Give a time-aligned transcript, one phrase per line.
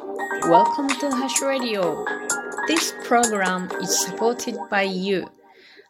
[0.00, 2.06] Welcome to Hash Radio.
[2.66, 5.26] This program is supported by you.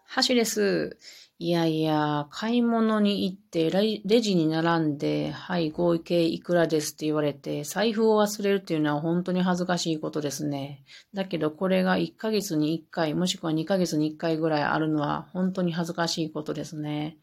[0.06, 0.96] ハッシュです。
[1.38, 10.82] いやいや、買い物に行ってレジに並んで、はい、合計いくらですって言われて、財布を忘れるっていうのは本当に恥ずかしいことですね。
[11.14, 17.16] だけどこれが1ヶ月に1回、もしくは2ヶ月に1回ぐらいあるのは本当に恥ずかしいことですね。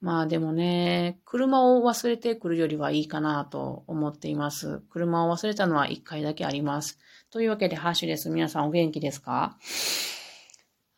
[0.00, 4.80] まあでもね、車を忘れてくるよりはいいかなと思っています。
[4.90, 6.98] 車を忘れたのは1回だけあります。
[7.30, 8.30] というわけで、ハッシュです。
[8.30, 9.58] 皆さんお元気ですか？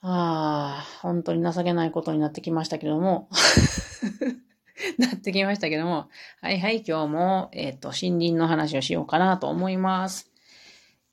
[0.02, 3.28] ああ、本当に情けないことになってきましたけども。
[4.98, 6.08] なってきましたけども。
[6.40, 10.30] はいはい、今日も、えっ、ー、と、森林の話をしようかなと思います。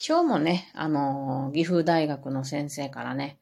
[0.08, 3.40] 今日もね、あの、岐阜大学の先生からね、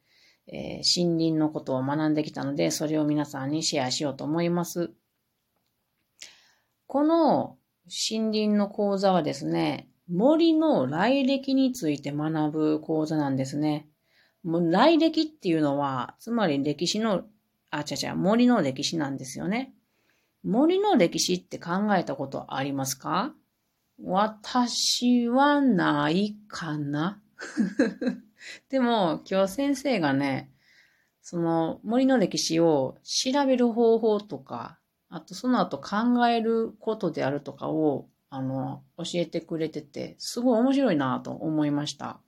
[0.50, 4.90] えー、森林のことを学んできたので、それを皆さんにシェアしようと思います。
[6.86, 7.58] この
[8.10, 13.86] 森林の講座はですね、森の来歴について学ぶ講座なんですね。
[14.42, 17.24] もう来歴っていうのは、つまり歴史の、
[17.70, 19.74] あ、ちゃちゃ、森の歴史なんですよね。
[20.44, 23.34] 森の歴史って考えたことありますか？
[24.02, 27.20] 私はないかな
[28.68, 30.50] でも、今日先生がね、
[31.22, 34.78] その森の歴史を調べる方法とか、
[35.10, 42.20] あとその後考えることであるとかを、あの、教えてくれてて、すごい面白いなと思いました。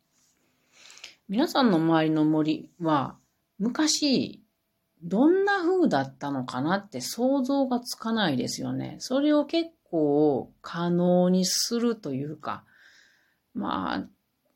[1.29, 3.17] 皆さんの周りの森は、
[3.59, 4.43] 昔、
[5.03, 8.97] どんな風だったのかなって想像がつかないですよね。
[8.99, 12.65] それを結構可能にするというか、
[13.55, 14.09] まあ、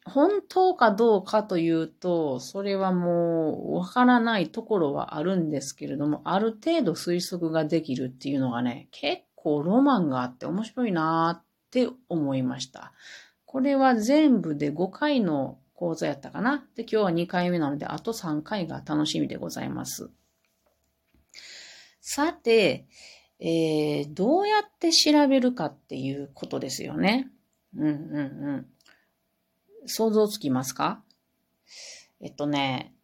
[0.04, 12.92] 本当かどうかというと、それはもうわからないところはあるんですけれども、ある程度推測ができるっていうのがね、結構ロマンがあって面白いなって思いました。
[13.46, 16.66] これは全部で5回の講座やったかな。
[16.76, 20.10] で、今日は2回目なので、あと3回が楽しみでございます。
[22.00, 22.86] さて、
[23.40, 27.30] えー、どうやって調べるかっていうことですよね。
[27.76, 27.92] うんうんう
[28.58, 28.66] ん。
[29.86, 31.02] 想像つきますか？
[32.20, 32.94] えっとね、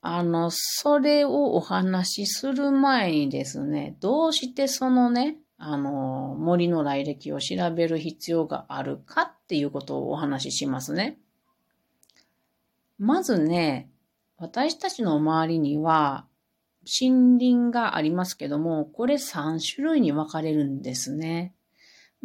[0.00, 11.18] あの、それをお話しする前にですね、どうしてそのね、あの、森の来歴を調べる必要があるかっていうことをお話ししますね。
[12.98, 13.90] まずね、
[14.38, 16.26] 私たちの周りには
[17.00, 21.52] 森林がありますけども、これ3種類に分かれるんですね。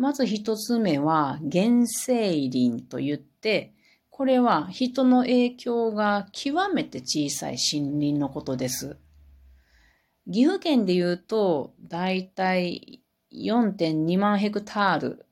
[0.02, 3.76] まず一つ目は原生林と言って、
[4.10, 8.98] これは人の影響が極めて小さい森林のことです。
[10.26, 15.26] 岐阜県で言うと、だいたい4.2万ヘクタール。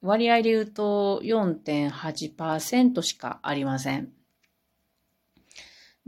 [0.00, 4.10] 割合で言うと4.8%しかありません。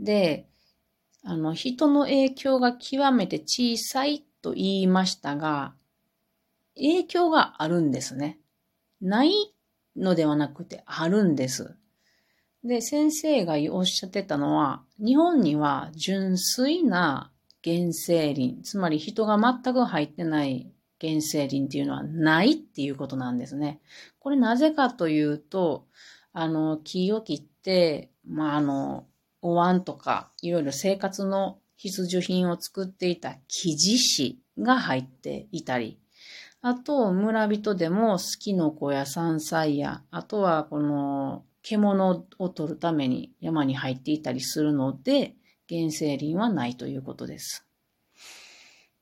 [0.01, 0.49] で、
[1.23, 5.75] あの、人の影響が極めて小さいと言いましたが、
[6.75, 8.39] 影響があるんですね。
[9.01, 9.31] ない
[9.95, 11.75] のではなくてあるんです。
[12.63, 17.31] で、先生がおっしゃってたのは、日本には純粋な
[17.63, 23.79] 原生林、つまり人が全く入ってない原生林っていうのはないっていうことなんですね。
[24.19, 25.87] これなぜかというと、
[26.33, 29.05] あの、木を切って、まあ、あの、
[29.41, 35.99] お椀とか、いろいろ生活の必需品を作っていた木地師が入っていたり、
[36.67, 45.35] あと、村人でも好きの子や山菜や、あとはこの獣を取るために山に入っていたりするので、
[45.69, 47.67] 原生林はないということです。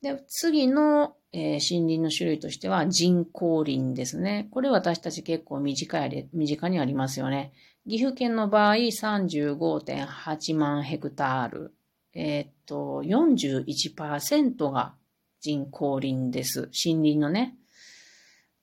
[0.01, 4.49] で、次の、えー、森林の種類としては人工林ですね。
[4.51, 7.53] これ私たち結構短い身近にありますよね。
[7.87, 11.73] 岐阜県の場合35.8万ヘクタール。
[12.13, 14.95] えー、っと、41%が
[15.43, 16.69] 人工林です。
[16.85, 17.57] 森林のね。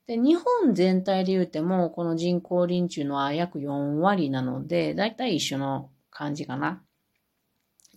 [0.07, 6.83] で、日本全体で言うても、この人工林っていうのは約4割なので、だいたい一緒の感じかな。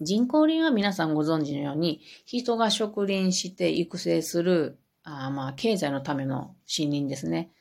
[0.02, 7.52] 人工林は皆さんご存知のように、人が植林して育成する、あまあ、経済のための森林ですね。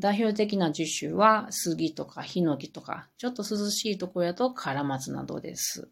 [0.00, 5.88] 代表的な樹種は杉とかヒノキとか、ちょっと涼しいところやとカラマツなどです。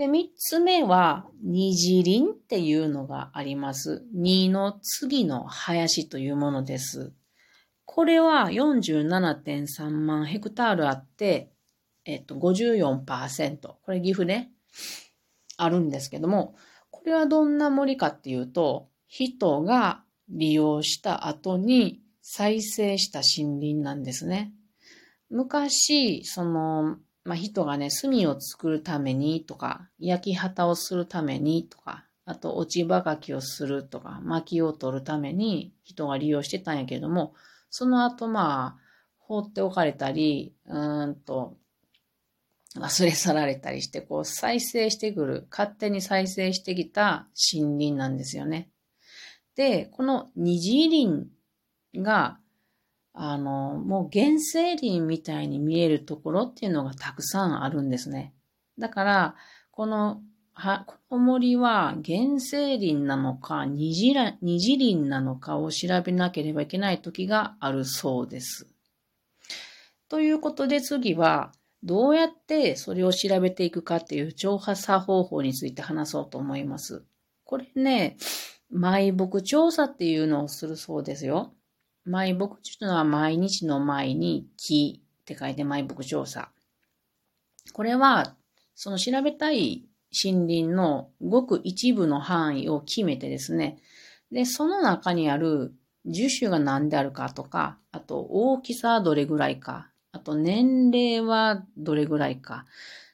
[0.00, 4.02] で、三つ目は、虹林っていうのがあります。
[4.14, 7.12] 二の次の林というものです。
[7.84, 11.52] これは47.3万ヘクタールあって、
[12.06, 13.74] えっと、54%。
[13.82, 14.52] これ岐阜ね、
[15.58, 16.54] あるんですけども、
[16.90, 24.54] これはどんな森かっていうと、人が利用した後に再生した森林なんですね。
[25.28, 37.34] 昔、その、まあ、人がね、炭を作るためにとか、焼き旗をするためにとか、あと落ち葉書きをするとか、薪を取るために人が利用してたんやけども、
[37.70, 41.56] その後まあ、放っておかれたり、うんと、
[42.76, 48.70] 忘れ去られたりして、こう再生してくる、勝手に再生してきた森林なんですよね。
[49.56, 51.28] で、この二次林
[51.96, 52.38] が、
[53.12, 58.34] あの、もう原生林みたいに見えるところっていうのがたくさんあるんですね。
[58.78, 59.34] だから、
[59.70, 60.22] この、
[60.52, 68.68] は、この森は原生林なのか二次二次林なのかを調べなければいけない時があるそうです。
[70.08, 71.52] ということで次は、
[71.82, 77.04] どうやってそれを調べていくかっていう調査方法について話そうと思います。
[77.44, 78.18] これね、
[78.72, 81.54] 埋木調査っていうのをするそうですよ。
[82.06, 86.50] 埋木っていうのは毎日の前に木って書いて埋木調査。
[87.72, 88.34] これは、
[88.74, 93.78] その調べたい森林のごく一部の範囲を決めてですね、
[94.32, 95.74] で、その中にある
[96.06, 102.64] 樹種が何であるかとか、あと大きさはどれぐらいか、あと年齢はどれぐらいか、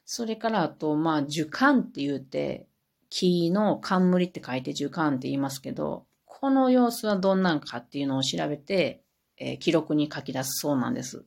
[0.05, 2.67] それからあと、まあ、樹幹って言って、
[3.11, 6.07] 木の冠って書いて樹幹って言いますけど、
[6.39, 9.03] この様子はどんなんかっていうのを調べて、
[9.39, 11.25] えー、記録に書き出すそうなんです。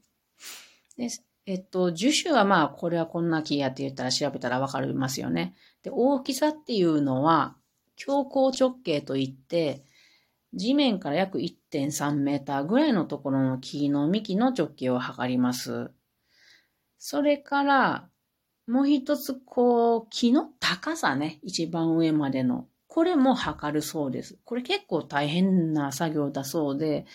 [0.98, 1.08] で
[1.48, 5.56] えっと、樹種はまあ、これはこんな木やって言ったら調べたらわかりますよね。
[5.82, 7.56] で、大きさっていうのは、
[7.96, 9.84] 強行直径といって、
[10.54, 15.90] 地面から約1.3メーターぐらいのところの木の幹の直径を測ります。
[17.00, 18.10] それから、
[18.68, 22.68] もう一つ、こう、木の高さね、一番上までの。
[22.90, 24.38] これも測るそうです。
[24.44, 27.06] これ結構大変な作業だそうで、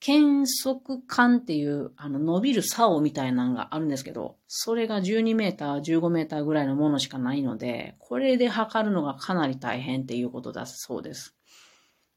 [0.00, 11.36] 検測管っていう、あの、伸びる竿みたいなのがあるんですけど、それが12メーター、15メーターぐらいのものしかないので、これで測るのがかなり大変っていうことだそうです。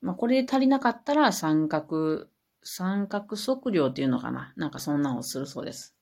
[0.01, 2.25] まあ、これで足りなかったら三角、
[2.63, 4.51] 三角測量っていうのかな？
[4.55, 5.94] なんかそんなのをするそうです。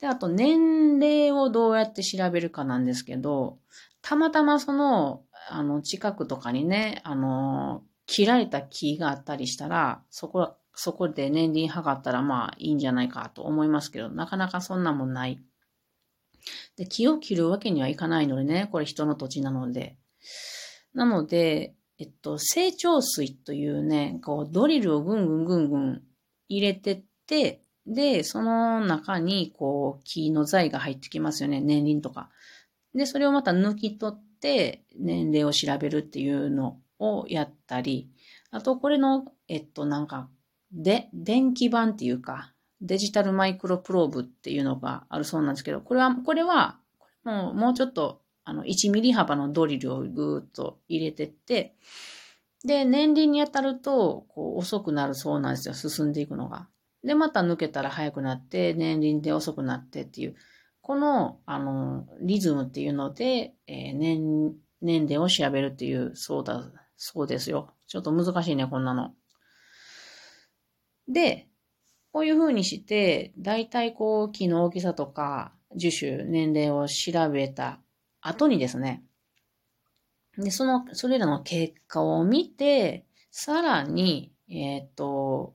[0.00, 3.58] で、あと年齢をどうやって調べるかなんですけど、
[4.02, 15.40] たまたまその、あの、近くとかにね、あの、切られた木があったりしたら、そこそこで年輪測ったらまあいいんじゃないかと思いますけど、なかなかそんなもんない。
[16.76, 19.96] で、木を切るわけにはいかないのでね、これ人の土地なので。
[20.92, 26.02] なので、えっと、成長水というね、こうドリルをぐんぐんぐんぐん
[26.48, 32.30] 入れてって、で、その中にこう木の材が入ってきますよね、年輪とか。
[32.94, 38.08] で、それをまた抜き取って年齢を調べるっていうのをやったり、
[38.50, 40.28] あとこれの、えっと、なんか
[40.74, 46.78] で、電気版っていうか、デジタルマイクロプローブっていうのがあるそうなんですけど、これは、これは、
[47.22, 51.76] もう、もうちょっと、あの、1ミリ幅のドリルをぐーっと入れてって、
[52.64, 56.66] で、年輪に当たると、こう、遅くなるそうなんですよ、進んでいくのが。
[57.04, 60.36] で、また抜けたら速くなって、年輪で遅くなってっていう、
[60.80, 66.64] この、あの、リズムっていうので、えー、年、年齢を調べるっていう、そうだ、
[66.96, 67.74] そうですよ。
[67.86, 69.14] ちょっと難しいね、こんなの。
[71.06, 71.48] で、
[72.12, 77.80] こういう風にして、だいたいこう、木の大きさとか、樹種、年齢を調べた
[78.20, 79.02] 後にですね、
[80.38, 85.54] で、その、それらの結果を見て、さらに、えっ、ー、と、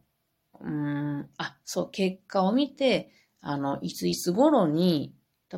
[0.61, 3.11] うん、あ、そう、結果を見て、
[3.41, 5.13] あの、いついつ頃に、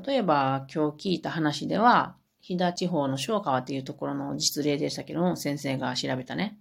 [0.06, 6.58] 例えば今日聞いた話では、飛騨地方の小川っていうところの実例でしたけど、先生が調べたね。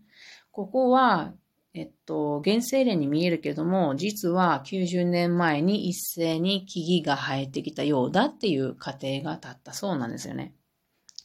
[0.50, 1.32] ここは
[1.72, 10.52] えっと、原生林に見えるけども、実は90年前に一斉に木々が生えてきたようだっていう過程がたったそうなんですよね。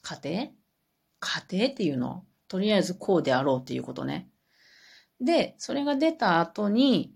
[0.04, 0.50] 過程
[1.20, 2.26] 過程っていうの？
[2.48, 4.30] とりあえずこうであろうっていうことね。
[5.22, 7.14] で、それが出た後に、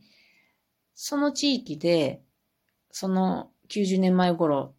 [0.93, 2.21] その地域で、
[2.91, 4.73] その90年前頃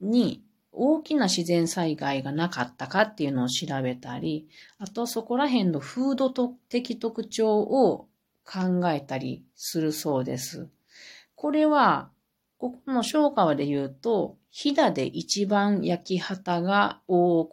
[0.00, 4.48] に大きな自然災害がなかったかっていうのを調べたり、
[4.78, 6.30] あとそこら辺の風土
[6.68, 8.08] 的特徴を
[8.44, 10.68] 考えたりするそうです。
[11.34, 12.10] これは、
[12.58, 17.48] ここの小川で言うと、飛騨で一番焼き畑が行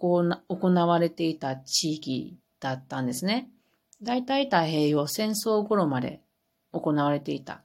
[0.50, 3.50] われていた地域だったんですね。
[4.04, 6.22] 大体太平洋戦争頃まで
[6.72, 7.64] 行われていた。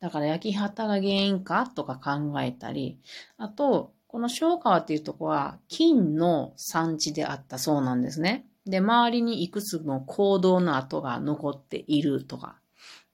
[0.00, 2.98] だから焼き畑が原因かとか考えたり、
[3.36, 8.46] あと、この小川っていうとこは金の産地であったそうなんですね。
[8.64, 12.56] で、周りにいくつも行動の跡が残っているとか。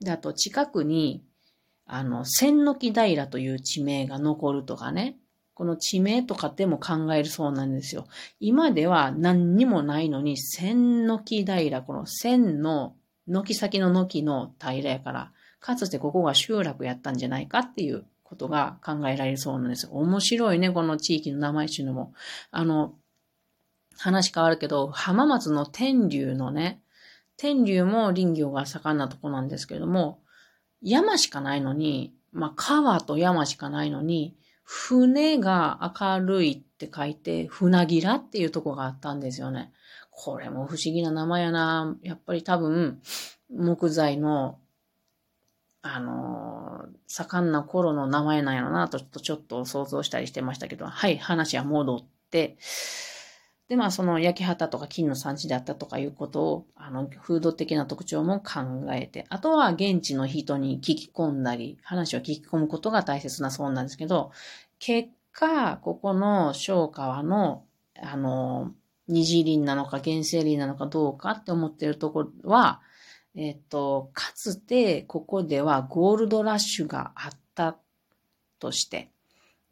[0.00, 1.24] で、あと近くに、
[1.86, 5.16] あの、千の木平という地名が残るとかね。
[5.62, 8.08] この地名とかでも考えるそうなんですよ。
[8.40, 12.96] 今では何にもないのに、千の木平、この千の
[13.28, 19.88] 軒先の軒の平やから、かつてここが集落やったんじゃないかっていうことが考えられるそうなんです。
[19.88, 22.12] 面白いね、この地域の名前っていうのも。
[22.50, 22.96] あの、
[23.96, 26.82] 話変わるけど、浜松の天竜のね、
[27.36, 30.24] 天竜も林業が盛んなとこなんですけれども、
[30.82, 39.72] 山しかないのに、まあ、川と山しかないのに、船が明るいって書いて、船ぎらっていうとこがあったんですよね。
[40.10, 41.96] これも不思議な名前やな。
[42.02, 43.00] やっぱり多分、
[43.50, 44.58] 木材の、
[45.82, 52.56] あのー、盛んな頃の名前なんやろなと、ちょっと想像したりしてましたけど、はい、話は戻って、
[53.72, 58.60] で、まあ、その焼き畑とか金の産地であったとかいうことを、あの、風土的な特徴も考
[58.92, 64.30] えて、あとは現地の人に聞き込んだり、話を聞き込むことが大切なそうなんですけど、
[64.78, 67.64] 結果、ここの小川の、
[67.98, 68.72] あの、
[69.08, 72.82] 二次林なのか原生林なのかどうかって思ってるところは、
[73.34, 77.78] えっ、と、かつてここではゴールドラッシュがあった
[78.58, 79.08] として、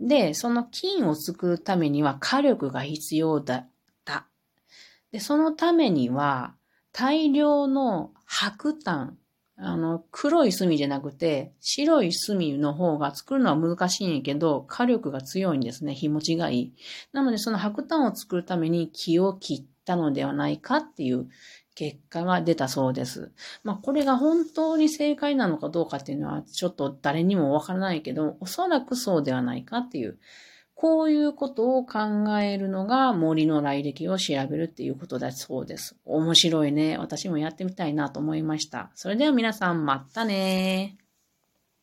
[0.00, 3.66] で、その金を作るためには火力が必要だ。
[5.12, 6.54] で、そのためには
[6.92, 9.18] 大量の白炭、
[9.56, 15.94] あの、黒い炭じゃなくて、白い炭の方が作るのは難しいんやけど、火力が強いんですね。
[15.94, 16.74] 日持ちがいい。
[17.12, 21.28] なので、その白炭を作るために木を切ったのではないかっていう
[21.74, 23.32] 結果が出たそうです。
[23.62, 30.18] まあ、これが本当に正解なのかどうかっていうのは、ちょっと誰にもわからないけど、おそらくそうではないかっていう。
[30.80, 31.98] こういうことを考
[32.40, 35.94] えるのが森の来歴を調べるっていうことだそうです。
[36.06, 36.96] 面白いね。
[36.96, 38.90] 私もやってみたいなと思いました。
[38.94, 40.96] それでは皆さん、またね